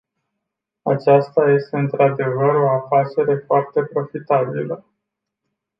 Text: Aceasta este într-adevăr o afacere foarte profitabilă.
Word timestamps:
Aceasta 0.83 1.43
este 1.51 1.77
într-adevăr 1.77 2.55
o 2.55 2.69
afacere 2.71 3.35
foarte 3.35 3.83
profitabilă. 3.83 4.85